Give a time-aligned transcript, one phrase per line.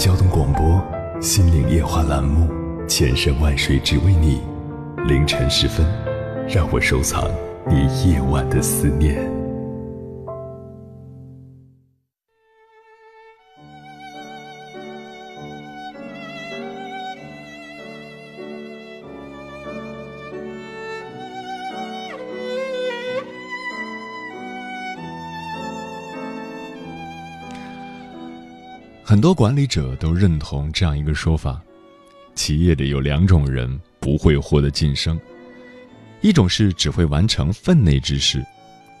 [0.00, 0.82] 交通广播
[1.22, 2.48] 《心灵夜话》栏目，
[2.88, 4.40] 千山万水只为你，
[5.06, 5.86] 凌晨时分，
[6.48, 7.30] 让我收藏
[7.68, 9.39] 你夜晚的思念。
[29.10, 31.60] 很多管理者都认同这样一个说法：
[32.36, 35.20] 企业里有两种人不会获得晋升，
[36.20, 38.40] 一种是只会完成分内之事，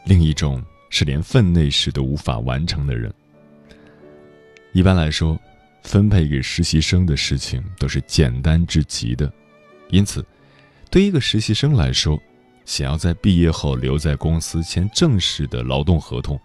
[0.04, 3.14] 另一种是连分内事都无法完成的人。
[4.72, 5.38] 一般来说，
[5.84, 9.32] 分配给实习生的事情都是简单至极的，
[9.90, 10.26] 因此，
[10.90, 12.20] 对一个实习生来说，
[12.64, 16.36] 想要在毕业后留在公司签正式的劳动合同。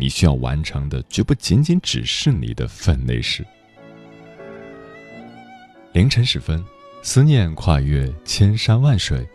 [0.00, 3.46] 你需要完成的绝不仅仅只是你的分内事。
[5.92, 6.64] 凌晨时分，
[7.02, 9.28] 思念跨越千山万水，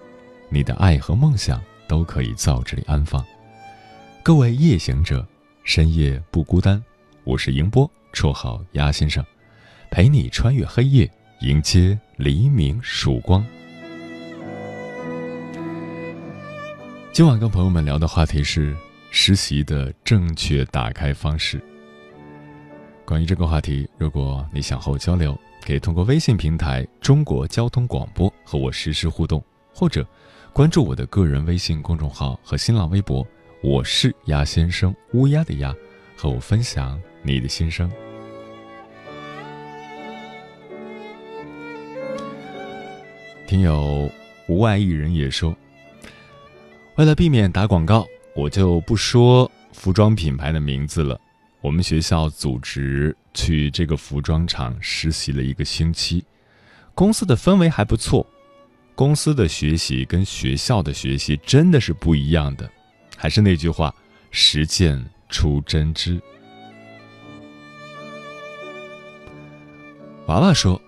[0.50, 3.24] 你的爱和梦想都可以在这里安放。
[4.24, 5.24] 各位夜行者，
[5.64, 6.84] 深夜不孤单。
[7.24, 9.24] 我是迎波，绰号鸭先生，
[9.92, 11.08] 陪你穿越黑夜，
[11.42, 13.46] 迎接黎明曙光。
[17.14, 18.76] 今晚跟朋友们聊的话题是。
[19.18, 21.64] 实习的正确打开方式。
[23.06, 29.42] 关于这个话题，如果你想和我交流，可以通过微信平台“中国交通广播”和我实时互动，
[29.74, 30.06] 或者
[30.52, 33.26] 关注我的个人微信公众号和新浪微博
[33.64, 35.74] “我是鸭先生”（乌鸦的鸭），
[36.18, 37.90] 和我分享你的心声。
[43.48, 44.12] 听友
[44.50, 45.56] 无外一人也说，
[46.96, 48.06] 为了避免打广告。
[48.36, 51.18] 我就不说服装品牌的名字了。
[51.62, 56.22] 我们学校组织去这个服装厂实习了一个星期，
[56.94, 58.28] 公司的氛围还不错。
[58.94, 62.70] 公司的学习跟学校的学习真的是不一样的。
[63.16, 63.96] 还是那句话，
[64.32, 66.22] 实践出真知。
[70.28, 70.80] 娃娃说：“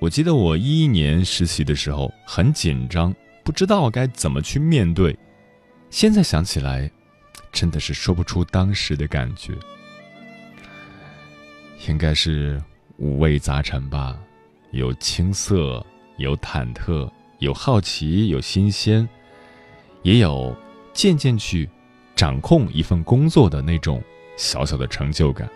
[0.00, 3.14] 我记得我一一年实习的时候很紧张，
[3.44, 5.16] 不知道该怎么去面对。”
[5.90, 6.88] 现在想起来，
[7.52, 9.52] 真的是说不出当时的感觉，
[11.88, 12.62] 应该是
[12.96, 14.16] 五味杂陈吧，
[14.70, 15.84] 有青涩，
[16.16, 19.06] 有忐忑，有好奇，有新鲜，
[20.02, 20.56] 也有
[20.92, 21.68] 渐渐去
[22.14, 24.00] 掌控一份工作的那种
[24.36, 25.50] 小小的成就感。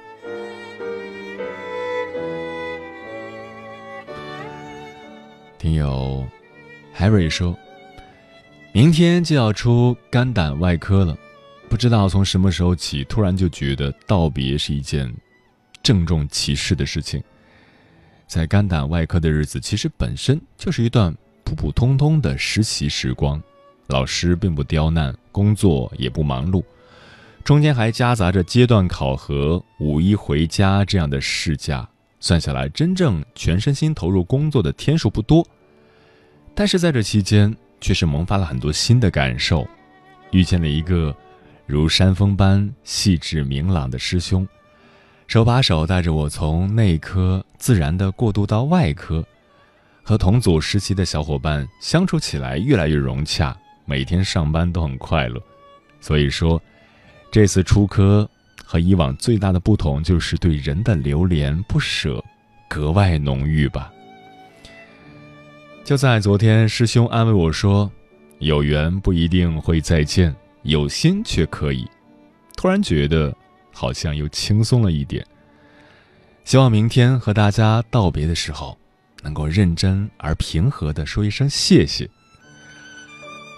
[5.58, 6.26] 听友
[6.98, 7.56] Harry 说。
[8.74, 11.16] 明天就要出肝胆外科了，
[11.68, 15.14] 不知道从什么时候起，突然就觉得道别是一件
[15.80, 17.22] 郑重其事的事情。
[18.26, 23.40] 在肝胆外科的日子，其实本身就是一段普普通通的实习时光，
[23.86, 26.60] 老师并不刁难，工作也不忙碌，
[27.44, 35.46] 中间还夹杂着阶段考核、五一回家这样的事假，算下来，真正全身心投入工作的天数不多。
[36.56, 37.54] 但是在这期间，
[37.84, 39.68] 却是萌发了很多新的感受，
[40.30, 41.14] 遇见了一个
[41.66, 44.48] 如山峰般细致明朗的师兄，
[45.26, 49.22] 手把手带着我从内科自然的过渡到外科，
[50.02, 55.38] 和同组实习的小伙伴相处起来越来越融洽，每天上班都很快乐。
[56.00, 56.58] 所以说，
[57.30, 58.26] 这次出科
[58.64, 62.24] 和以往最大的不同就是对人的留恋不舍
[62.66, 63.92] 格外浓郁吧。
[65.84, 67.92] 就在昨天，师兄安慰我说
[68.40, 71.86] ：“有缘不一定会再见，有心却可以。”
[72.56, 73.36] 突然觉得
[73.70, 75.22] 好像又轻松了一点。
[76.42, 78.78] 希望明天和大家道别的时候，
[79.22, 82.08] 能够认真而平和的说一声谢谢。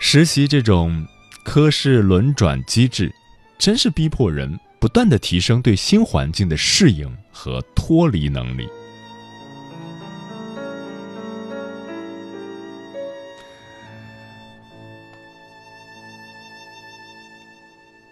[0.01, 1.07] 实习这种
[1.45, 3.15] 科室轮转机制，
[3.57, 8.69] 真是逼迫人不断的提升对新环境的适应和脱离能力。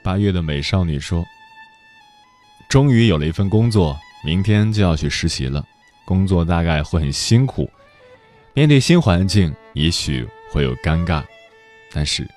[0.04, 1.24] 八月的美少女说
[2.68, 5.64] ：“终于有了一份工作，明天就要去实习了。
[6.04, 7.70] 工作大概会很辛苦，
[8.52, 11.24] 面对新环境，也许会有尴尬，
[11.90, 12.28] 但是，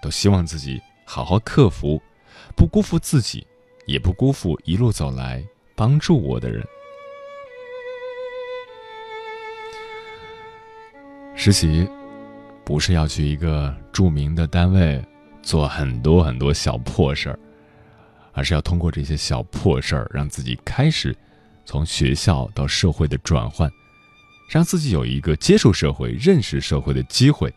[0.00, 2.00] 都希望自己好好克服，
[2.54, 3.44] 不辜负自己，
[3.86, 5.44] 也不辜负一路走来
[5.74, 6.64] 帮助我的人。
[11.34, 11.88] 实习，
[12.64, 15.04] 不是要去一个著名的单位
[15.46, 17.38] 做很多很多小破事儿，
[18.32, 21.16] 而是要通过这些小破事儿，让自己开始
[21.64, 23.70] 从学校到社会的转换，
[24.50, 27.54] 让自己有一个接触社会、认识社会的机会，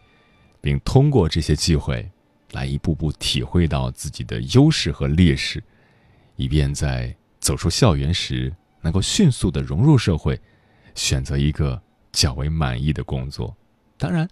[0.62, 2.08] 并通过这些机会，
[2.52, 5.64] 来一步步体会到自己的优势和劣势，
[6.36, 10.40] 以便在走出校园时能够迅速的融入社会，
[10.94, 11.82] 选择一个
[12.12, 13.58] 较为满意的工作。
[13.98, 14.30] 当然，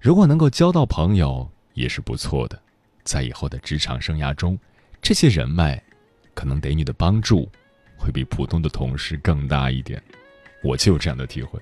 [0.00, 2.58] 如果能够交到朋友也是不错的，
[3.04, 4.58] 在以后的职场生涯中，
[5.02, 5.80] 这些人脉
[6.32, 7.48] 可能给你的帮助
[7.96, 10.02] 会比普通的同事更大一点。
[10.62, 11.60] 我就有这样的体会。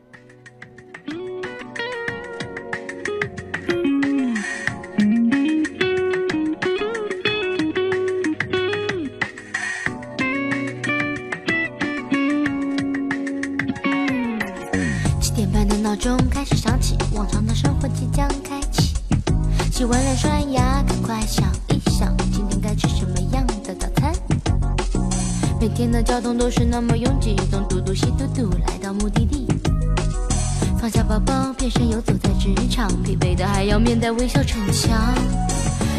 [15.21, 18.95] 七点半的闹钟开始响起，往常的生活即将开启
[19.73, 20.72] 洗完脸刷牙，
[21.27, 24.13] 想一想，今天该吃什么样的早餐。
[25.61, 29.47] 每天的交通都是那么拥挤，东嘟嘟西嘟嘟，来到目的地。
[30.81, 35.15] 放下包包，变身游走在职场，疲惫的还要面带微笑逞强。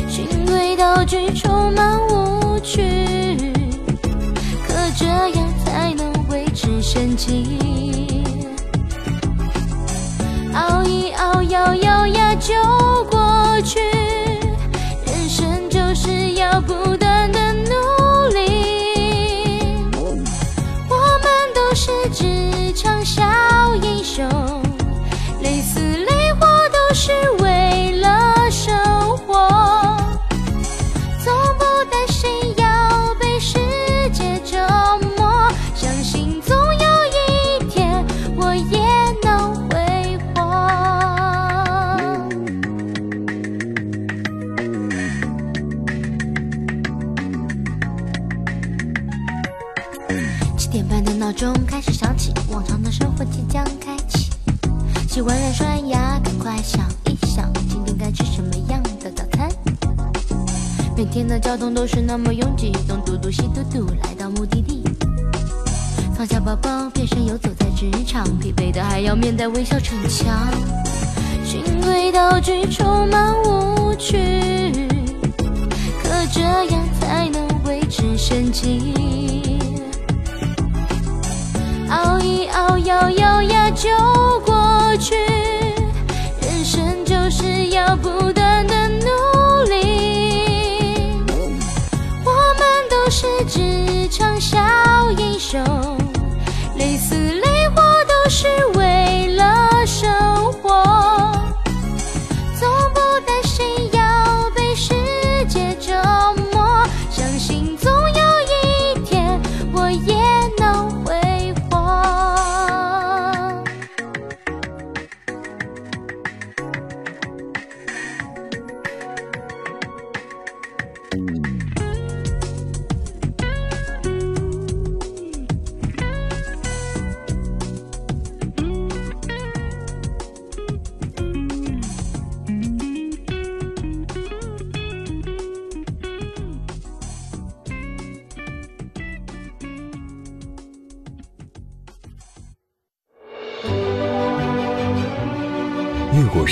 [0.09, 3.37] 循规蹈矩充满无趣，
[4.67, 8.23] 可这样才能维持生机。
[10.53, 12.53] 熬一熬，咬咬牙就
[13.09, 13.21] 过。
[13.63, 13.79] 去，
[16.53, 17.12] 找不到
[66.23, 70.33] 放下包包，变身游走在职场，疲惫的还要面带微笑逞强。
[71.43, 74.17] 循规蹈矩充满无趣，
[76.01, 79.59] 可这样才能维持生机。
[81.89, 83.89] 熬一熬，咬咬牙就
[84.45, 85.13] 过去。
[86.39, 91.17] 人生就是要不断的努力。
[92.23, 94.57] 我们都是职场小
[95.17, 95.61] 英雄，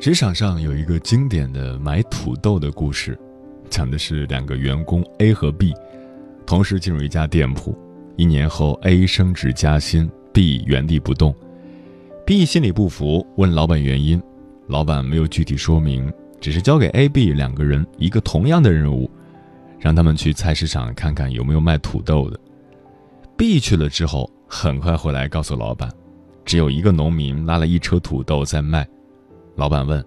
[0.00, 3.18] 职场上有一个经典的买土豆的故事，
[3.68, 5.74] 讲的是两个员工 A 和 B
[6.46, 7.76] 同时进入一家店铺，
[8.16, 11.34] 一年后 A 升职加薪，，B 原地不动。
[12.24, 14.22] B 心里不服，问老板原因，
[14.68, 19.10] 老板没有具体说明，只是交给 A、B 两个人一个同样的任务，
[19.80, 22.38] 让他们去菜市场看看有没有卖土豆的。
[23.36, 25.90] B 去了之后，很快回来告诉老板，
[26.44, 28.86] 只有一个农民拉了一车土豆在卖。
[29.58, 30.02] 老板问：“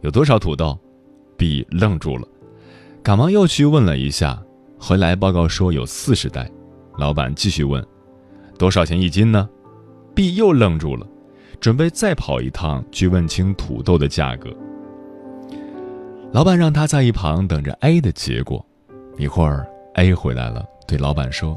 [0.00, 0.78] 有多少土豆
[1.36, 2.26] ？”B 愣住了，
[3.02, 4.42] 赶忙又去问了一下，
[4.78, 6.50] 回来报告说有四十袋。
[6.96, 7.86] 老板继续问
[8.58, 9.46] ：“多少钱一斤呢
[10.14, 11.06] ？”B 又愣住了，
[11.60, 14.48] 准备再跑一趟去问清土豆的价格。
[16.32, 18.64] 老板让他在一旁等着 A 的结果。
[19.18, 21.54] 一会儿 A 回来了，对老板说：“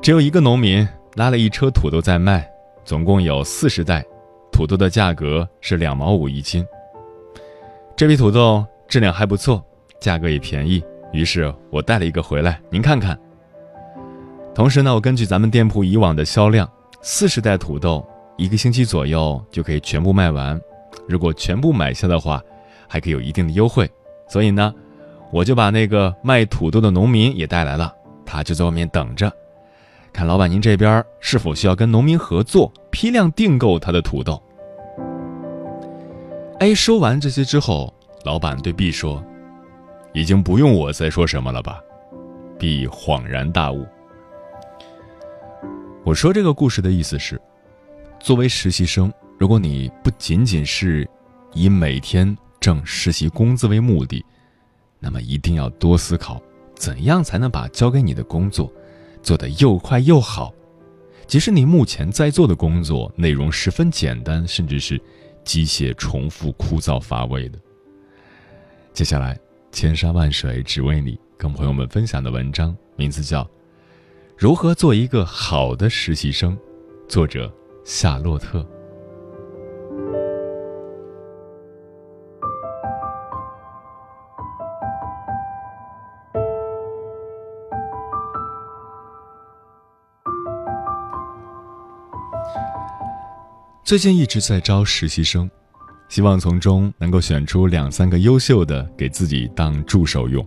[0.00, 2.48] 只有一个农民拉了一车土豆在卖，
[2.84, 4.06] 总共有四十袋，
[4.54, 6.64] 土豆的价格是两毛五一斤。
[7.96, 9.60] 这批土豆质量还不错，
[9.98, 10.80] 价格也便宜，
[11.12, 13.18] 于是我带了一个回来，您看看。”
[14.54, 16.70] 同时呢，我根据咱们店铺以往的销量，
[17.02, 18.06] 四十袋土豆
[18.36, 20.58] 一个星期左右就可以全部卖完。
[21.08, 22.40] 如果全部买下的话，
[22.86, 23.90] 还可以有一定的优惠。
[24.28, 24.72] 所以呢，
[25.32, 27.92] 我就把那个卖土豆的农民也带来了，
[28.24, 29.32] 他就在外面等着，
[30.12, 34.40] 看老板您这边是否需要跟农民合作，批量订购他的土豆。
[36.60, 37.92] A 说完这些之后，
[38.24, 39.22] 老板对 B 说
[40.14, 41.80] ：“已经不用我再说什么了吧
[42.56, 43.84] ？”B 恍然大悟。
[46.04, 47.38] 我说这个故事的意思是，
[48.20, 51.08] 作为实习生，如果你不仅仅是
[51.52, 54.24] 以每天挣实习工资为目的，
[55.00, 56.40] 那么一定要多思考，
[56.76, 58.72] 怎样才能把交给你的工作
[59.20, 60.54] 做得又快又好。
[61.26, 65.00] 即使你目前在做的工作内容十分简单，甚至是
[65.44, 67.58] 机械、重复、枯燥乏味的。
[68.92, 69.38] 接下来，
[69.72, 73.48] 千山万水只为你，跟朋友们分享的文章名字叫。
[74.36, 76.56] 如何做一个好的实习生？
[77.08, 77.52] 作者
[77.84, 78.66] 夏洛特。
[93.84, 95.48] 最近一直在招实习生，
[96.08, 100.42] 希望从中能够选出两三个优秀的，给自己当助手用。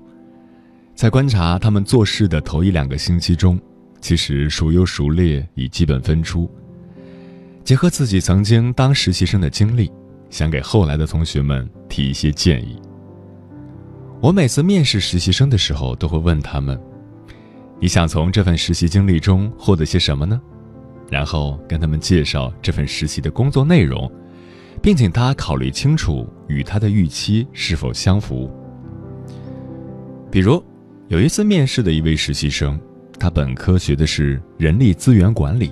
[0.95, 3.59] 在观察他们做事的头一两个星期中。
[3.99, 6.49] 其实孰优孰劣已基本分出。
[7.63, 9.91] 结合自己曾经当实习生的经历，
[10.29, 12.79] 想给后来的同学们提一些建议。
[14.19, 16.79] 我每次面试实习生的时候，都会问他们
[17.81, 20.39] ：“你想从这份实习经历中获得些什么呢？”
[21.09, 24.11] 然后跟他们介绍这份实习的工作内容，
[24.81, 28.51] 并请他考虑清楚与他的预期是否相符。
[30.29, 30.63] 比如，
[31.07, 32.79] 有一次面试的一位实习生。
[33.19, 35.71] 他本科学的是人力资源管理，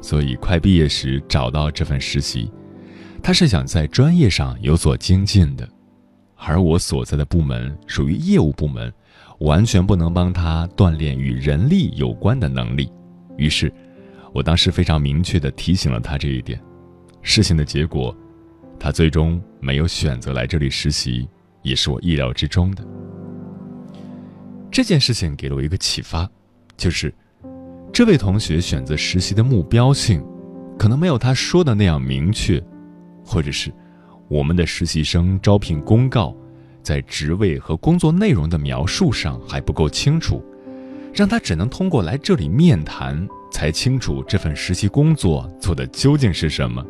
[0.00, 2.50] 所以快毕业时找到这份实习，
[3.22, 5.68] 他是想在专业上有所精进的。
[6.34, 8.90] 而我所在的部门属于业务部门，
[9.40, 12.90] 完全不能帮他锻炼与人力有关的能力。
[13.36, 13.70] 于是，
[14.32, 16.60] 我当时非常明确地提醒了他这一点。
[17.22, 18.16] 事情的结果，
[18.78, 21.28] 他最终没有选择来这里实习，
[21.62, 22.84] 也是我意料之中的。
[24.70, 26.28] 这件事情给了我一个启发。
[26.76, 27.12] 就是，
[27.92, 30.24] 这位同学选择实习的目标性，
[30.78, 32.62] 可能没有他说的那样明确，
[33.24, 33.72] 或者是
[34.28, 36.36] 我们的实习生招聘公告
[36.82, 40.40] 在职位和工作内容的描述上还不够清楚，
[41.12, 46.84] 让他只能通过来这里面谈才清楚这份实习工作做的究竟是什么。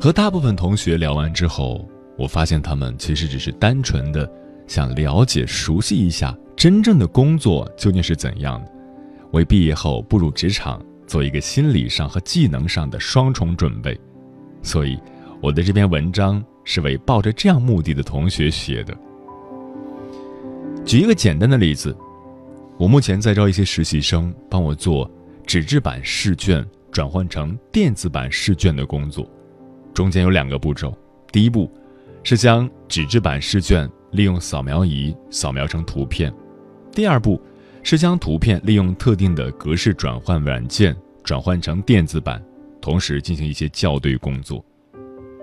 [0.00, 1.88] 和大部分同学聊完之后。
[2.18, 4.28] 我发现他们其实只是单纯的
[4.66, 8.72] 想了解、熟悉一下真正的工作究竟是怎样的，
[9.30, 13.96] 为毕业后步入职场做一个心理上和技能上的双重准备。
[14.64, 14.98] 所以，
[15.40, 18.92] 我的这篇文章是为抱着这样目的的同学写的。
[20.88, 21.94] 举一个简单的例子，
[22.78, 25.08] 我目前在招一些实习生，帮我做
[25.46, 29.30] 纸质版试卷转换成电子版试卷的工作，
[29.92, 30.96] 中间有两个步骤，
[31.30, 31.70] 第一步。
[32.24, 36.32] 是将纸质版试卷利用扫描仪扫描成图片，
[36.90, 37.40] 第二步
[37.82, 42.42] 是将图片利用特定的格式转换软件转换成电子版，
[42.80, 44.64] 同时进行一些校对工作。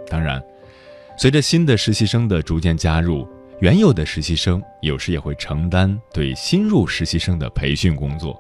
[0.10, 0.44] 当然，
[1.18, 3.28] 随着新的实习生的逐渐加入，
[3.60, 8.40] 原有的实习生有时也会承担对新入实习生的培训工作。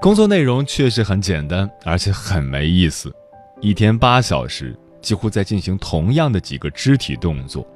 [0.00, 3.14] 工作内容确实很简单，而且很没意思，
[3.60, 4.76] 一天八小时。
[5.02, 7.66] 几乎在进行同样的几个肢体动作，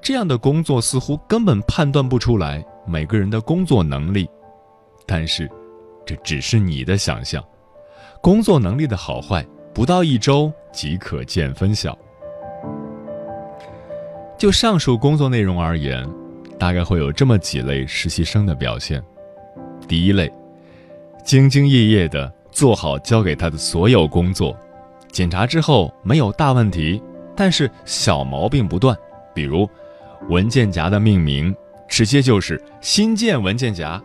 [0.00, 4.28] 这样的工作似乎根本判断不出来每个人的工作能力，
[5.06, 5.48] 但是，
[6.04, 7.40] 这只是你的想象。
[8.20, 11.96] 工作能力的好坏，不到一周即可见分晓。
[14.42, 16.04] 就上述工作内容而言，
[16.58, 19.00] 大概会有这么几类实习生的表现：
[19.86, 20.28] 第一类，
[21.24, 24.58] 兢兢业业地做好交给他的所有工作，
[25.12, 27.00] 检查之后没有大问题，
[27.36, 28.98] 但是小毛病不断，
[29.32, 29.70] 比如。
[30.28, 31.54] 文件夹的命名
[31.88, 34.02] 直接就是新建文件夹，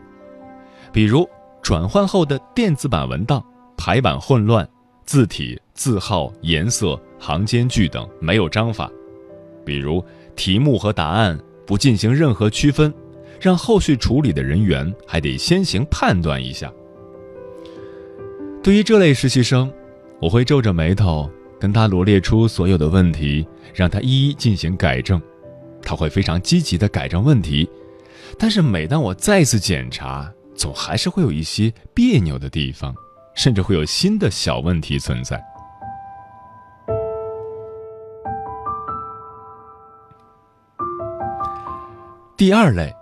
[0.92, 1.28] 比如
[1.64, 3.44] 转换后的电子版文档
[3.76, 4.68] 排版混乱，
[5.04, 8.88] 字体、字号、颜色、行间距等没有章法；
[9.64, 10.04] 比如
[10.38, 12.94] 题目和答案不进行任何区分，
[13.42, 16.72] 让后续处理的人员还得先行判断一下。
[18.64, 19.70] 对于这类实习生，
[20.22, 21.30] 我会皱着眉头
[21.60, 25.22] 跟他罗列出所有的问题，让他一一进行改正。
[25.82, 27.68] 他会非常积极地改正问题，
[28.38, 32.94] 但是每当我再次检查，总还是会有一些别扭的地方，
[33.36, 35.42] 甚至会有新的小问题存在。
[42.38, 42.94] 第二类，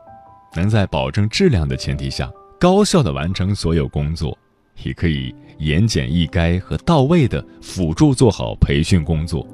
[0.55, 4.37] 能在保证质量的前提下，高效地完成所有工作，
[4.81, 9.45] 也可以言简意赅和到位的辅助做好培训工作，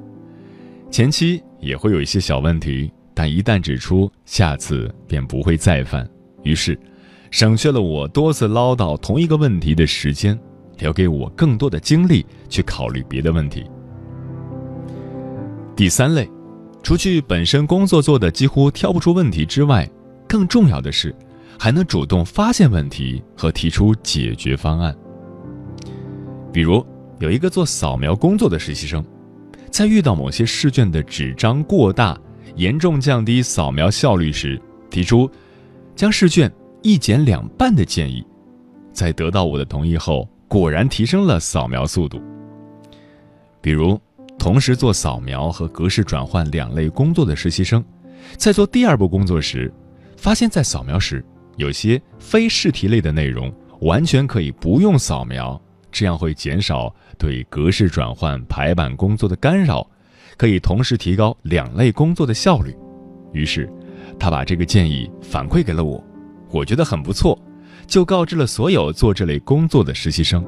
[0.88, 2.92] 前期也会有一些小问题。
[3.12, 6.08] 但一旦指出，下次便不会再犯，
[6.44, 6.78] 于是，
[7.32, 10.38] 省去了我多次唠叨同一个问题的时间，
[10.78, 13.68] 留给我更多的精力去考虑别的问题。
[15.74, 16.26] 第三类，
[16.82, 19.88] 除去本身工作做的几乎挑不出问题之外，
[20.28, 21.14] 更重要的是，
[21.58, 24.94] 还能主动发现问题和提出解决方案。
[26.52, 26.84] 比如，
[27.20, 29.04] 有一个做扫描工作的实习生，
[29.70, 32.18] 在遇到某些试卷的纸张过大。
[32.56, 34.60] 严重降低扫描效率时，
[34.90, 35.30] 提出
[35.96, 36.52] 将试卷
[36.82, 38.22] 一剪两半的建议，
[38.92, 42.20] 在得到我的同意后，果然提升了扫描速度。
[43.62, 43.98] 比如，
[44.42, 47.82] 同时做扫描和格式转换两类工作的实习生，
[48.36, 49.72] 在做第二步工作时，
[50.16, 51.24] 发现，在扫描时
[51.58, 59.88] 有些非试题类的内容完全可以不用扫描，这样会减少对格式转换排版工作的干扰。
[60.36, 62.74] 可以同时提高两类工作的效率，
[63.32, 63.72] 于是，
[64.18, 66.04] 他把这个建议反馈给了我，
[66.50, 67.38] 我觉得很不错，
[67.86, 70.44] 就告知了所有做这类工作的实习生。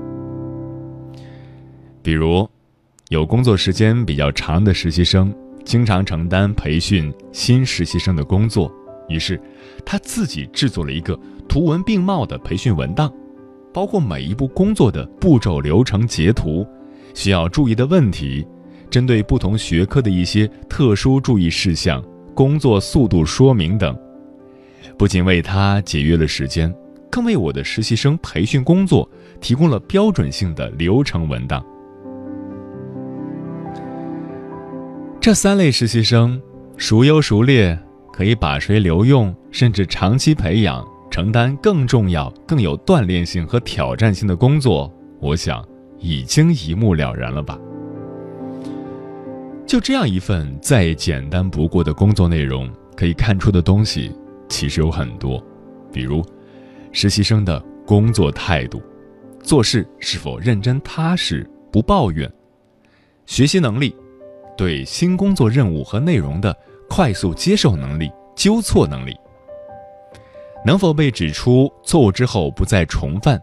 [2.02, 2.48] 比如，
[3.10, 8.72] 有工作时间比较长的实习生，经常承担培训新实习生的工作，
[9.10, 9.38] 于是，
[9.84, 13.12] 他自己制作了一个图文并茂的培训文档，
[13.74, 16.66] 包括每一步工作的步骤流程截图，
[17.12, 18.46] 需要注意的问题。
[18.90, 23.94] 针对不同学科的一些特殊注意事项、工作速度说明等，
[24.96, 26.74] 不仅为他节约了时间，
[27.10, 29.06] 更为我的实习生培训工作
[29.40, 31.62] 提供了标准性的流程文档。
[35.24, 36.38] 这三类实习生
[36.76, 37.78] 孰优孰劣，
[38.12, 45.66] 可以把谁留用，甚至长期培养，承担更重要、更有锻炼性和挑战性的工作，我想
[45.98, 47.58] 已经一目了然了吧。
[49.66, 54.14] 就这样一份再简单不过的工作内容，可以看出的东西
[54.50, 55.42] 其实有很多，
[55.90, 56.22] 比如
[56.92, 58.78] 实习生的工作态度，
[59.42, 62.30] 做事是否认真踏实不抱怨，
[63.24, 63.96] 学习能力，
[64.56, 66.56] 对新工作任务和内容的
[66.88, 69.16] 快速接受能力、纠错能力，
[70.64, 73.40] 能否被指出错误之后不再重犯，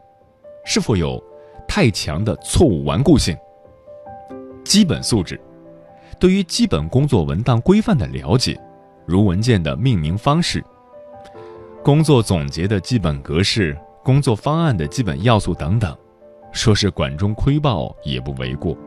[0.65, 1.21] 是否有
[1.67, 3.35] 太强的错误顽固性，
[4.63, 5.39] 基本素质。
[6.19, 8.59] 对于基本工作文档规范的了解，
[9.05, 10.63] 如文件的命名方式、
[11.83, 15.97] 工作总结的基本格式、工作方案的基本要素等等，
[16.51, 18.77] 说是管中窥豹也不为过。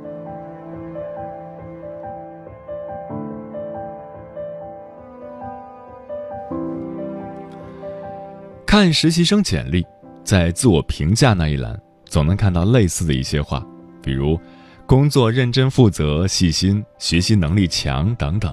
[8.77, 9.87] 看实习生简历，
[10.25, 13.65] 在自我评价那一栏，总能看到类似的一些话，
[14.03, 14.37] 比如。
[14.85, 18.53] 工作认真负责、细心、学习能力强等等，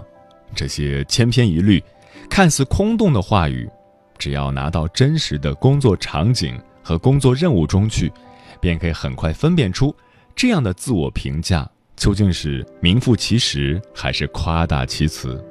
[0.53, 1.84] 这些千篇一律、
[2.29, 3.67] 看似空洞的话语，
[4.19, 8.13] 只要拿到真实的工作场景和工作任务中去，
[8.60, 9.91] 便可以很快分辨出
[10.36, 15.43] 这样的自我评价究竟是名副其实还是夸大其词。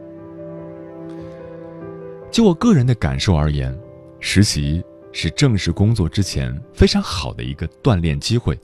[2.30, 3.76] 就我个人的感受而言，
[4.20, 8.58] 实习是正式工作之前非常好的一个锻炼机会。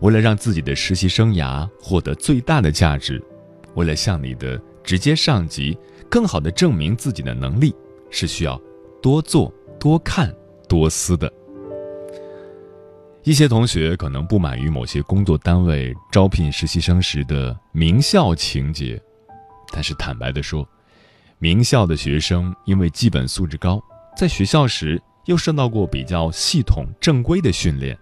[0.00, 3.22] 为了让自己的实习生涯获得最大的价值，
[3.74, 5.76] 为了向你的直接上级
[6.08, 7.74] 更好的证明自己的能力，
[8.10, 8.60] 是需要
[9.02, 10.32] 多做、多看、
[10.68, 11.32] 多思的。
[13.24, 19.02] 一些同学可能不满于某些工作单位招聘实习生时的名校情节，
[19.72, 20.68] 但是坦白的说，
[21.38, 23.82] 名校的学生因为基本素质高，
[24.16, 27.96] 在学校时又受到过比较系统正规的训练，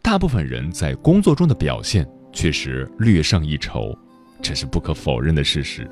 [0.00, 3.92] 大部分人在工作中的表现确实略胜一筹，
[4.40, 5.90] 这是不可否认的事实。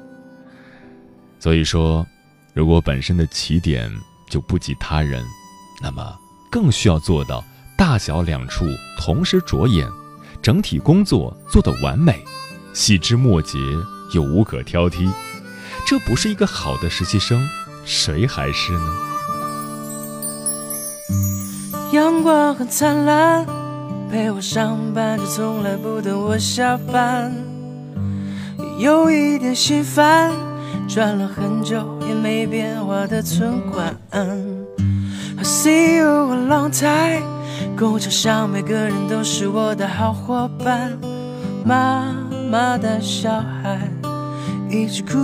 [1.41, 2.07] 所以说，
[2.55, 3.93] 如果本身的起点
[4.31, 5.25] 就不及他人，
[5.83, 6.17] 那么
[6.51, 7.45] 更需要做到。
[7.77, 8.65] 大小两处
[8.99, 9.89] 同时着眼，
[10.43, 12.25] 整体工作做得完美，
[12.73, 13.57] 细枝末节
[14.13, 15.09] 又无可挑剔，
[15.87, 17.49] 这不是一个好的实习生，
[17.85, 19.08] 谁还是呢？
[21.93, 23.47] 阳光很灿烂，
[24.11, 27.33] 陪我上班就从来不等我下班，
[28.79, 30.31] 有一点心烦，
[30.89, 33.97] 转了很久也没变化的存款。
[34.11, 37.23] I see you a long time。
[37.77, 40.99] 工厂上每个人都是我的好伙伴，
[41.65, 42.05] 妈
[42.51, 43.81] 妈的小孩
[44.69, 45.17] 一直哭，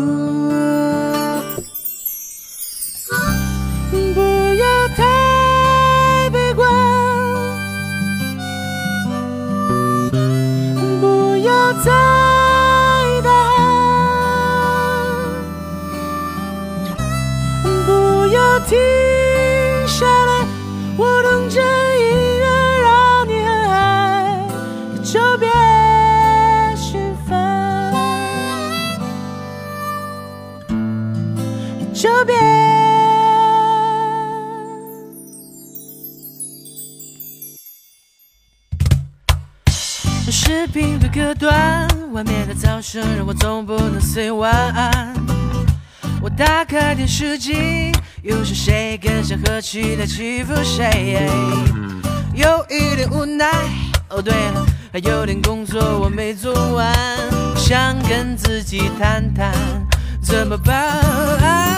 [41.14, 45.14] 隔断，外面的噪声让我总不能 say 晚安。
[46.20, 51.29] 我打开电视机，又是谁跟谁合起来欺负谁？
[52.35, 53.46] 有一点无奈。
[54.11, 56.92] 哦对了，还有点工作我没做完，
[57.57, 59.55] 想跟自己谈谈
[60.20, 61.73] 怎么办？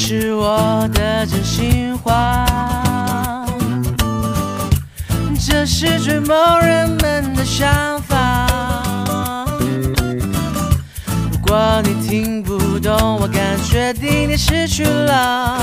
[0.00, 2.46] 是我的真心话，
[5.44, 8.46] 这是追梦人们的想法。
[11.30, 15.58] 如果你听不懂，我敢确定你失去了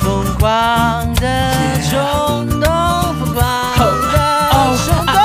[0.00, 1.52] 疯狂的
[1.90, 2.70] 冲动，
[3.18, 3.44] 疯狂
[4.06, 5.16] 的冲动。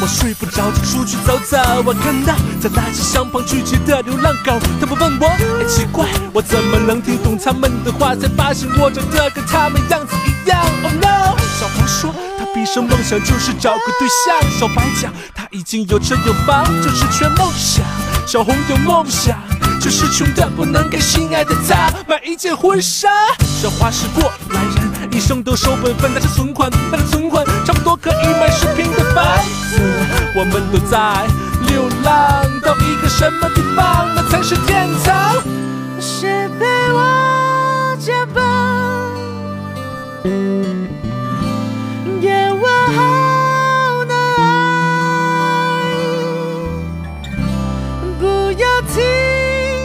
[0.00, 8.14] 我睡不着就出去走走，我看到在大街上旁聚集的流浪狗，他们问我，哎奇怪，我怎么能听懂他们的话？
[8.14, 10.60] 才发现我长得跟他们样子一样。
[10.84, 11.36] Oh no！
[11.58, 17.84] 小黄说他毕生梦想就是找个对象，小白讲他已经有车有房，就是缺梦想。
[18.24, 19.36] 小红有梦想，
[19.80, 23.08] 就是穷的不能给心爱的他买一件婚纱。
[23.40, 24.88] 小花是过来人。
[25.10, 29.24] 一生都守本分，拿着存款，带着存款，差不多可以买十平的房
[29.70, 29.87] 子。
[30.38, 31.26] 我们都在
[31.66, 35.42] 流浪，到一个什么地方，那才是天堂？
[35.98, 38.38] 谁陪我加班？
[42.20, 42.62] 夜晚
[42.94, 44.46] 好难挨，
[48.20, 49.02] 不要停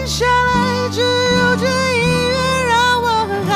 [0.06, 2.38] 下来，只有这音乐
[2.70, 3.52] 让我很嗨。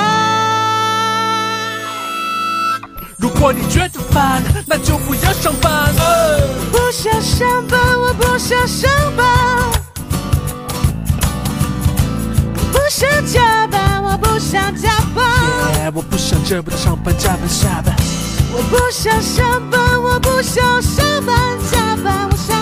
[3.17, 5.93] 如果你觉得烦，那就不要上班。
[6.88, 9.26] 不想上班，我不想上班。
[12.71, 15.91] 不想加班，我不想加班。
[15.93, 17.93] 我不想这不得上班，加班下班。
[18.54, 22.56] 我不想上班，我不想上班，加班。